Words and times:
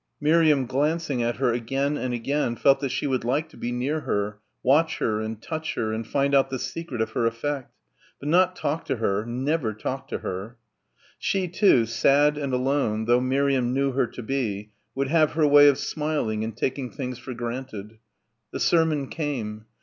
Miriam 0.19 0.65
glancing 0.65 1.21
at 1.21 1.35
her 1.35 1.53
again 1.53 1.95
and 1.95 2.11
again 2.11 2.55
felt 2.55 2.79
that 2.79 2.89
she 2.89 3.05
would 3.05 3.23
like 3.23 3.47
to 3.49 3.55
be 3.55 3.71
near 3.71 3.99
her, 3.99 4.39
watch 4.63 4.97
her 4.97 5.21
and 5.21 5.39
touch 5.43 5.75
her 5.75 5.93
and 5.93 6.07
find 6.07 6.33
out 6.33 6.49
the 6.49 6.57
secret 6.57 7.01
of 7.01 7.11
her 7.11 7.27
effect. 7.27 7.71
But 8.19 8.27
not 8.27 8.55
talk 8.55 8.83
to 8.85 8.95
her, 8.95 9.23
never 9.27 9.75
talk 9.75 10.07
to 10.07 10.17
her. 10.17 10.57
She, 11.19 11.47
too, 11.47 11.85
sad 11.85 12.35
and 12.35 12.51
alone 12.51 13.05
though 13.05 13.21
Miriam 13.21 13.75
knew 13.75 13.91
her 13.91 14.07
to 14.07 14.23
be, 14.23 14.71
would 14.95 15.09
have 15.09 15.33
her 15.33 15.45
way 15.45 15.67
of 15.67 15.77
smiling 15.77 16.43
and 16.43 16.57
taking 16.57 16.89
things 16.89 17.19
for 17.19 17.35
granted. 17.35 17.99
The 18.49 18.59
sermon 18.59 19.07
came. 19.07 19.65